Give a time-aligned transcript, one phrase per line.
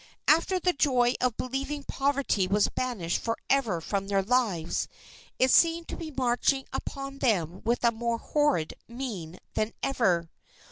[0.27, 4.87] After the joy of believing poverty was banished forever from their lives,
[5.37, 10.27] it seemed to be marching upon them with a more horrid mien than ever.